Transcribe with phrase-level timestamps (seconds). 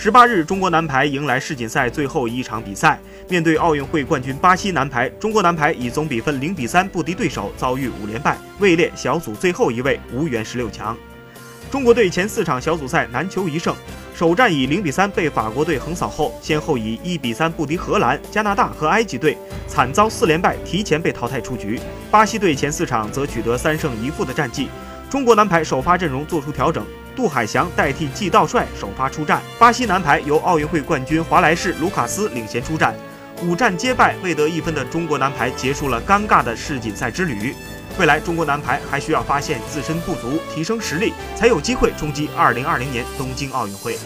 [0.00, 10.96] 十八日，中国男排迎来世锦赛最后一场比赛，面对奥运会冠军巴西男排，中国男排以总比分零比三不敌对手，遭遇五连败，位列小组最后一位，无缘十六强。
[11.68, 13.74] 中国队前四场小组赛难求一胜，
[14.14, 19.36] 首战以零比三被法国队横扫后，先后以一比三不敌荷兰、加拿大和埃及队，
[19.66, 21.80] 惨遭四连败，提前被淘汰出局。
[22.08, 24.68] 巴西队前四场则取得三胜一负的战绩。
[25.10, 26.86] 中国男排首发阵容做出调整。
[27.18, 32.94] 杜海翔代替季道帅首发出战，巴西男排由奥运会冠军华莱士、卢卡斯领衔出战，
[33.42, 37.52] 五战皆败未得一分的中国男排结束了尴尬的世锦赛之旅。
[37.98, 43.98] 未来中国男排还需要发现自身不足，提升实力，才有机会冲击2020年东京奥运会。